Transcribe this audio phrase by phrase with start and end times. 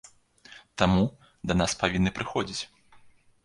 [0.83, 1.03] Таму,
[1.51, 2.61] да нас павінны прыходзіць.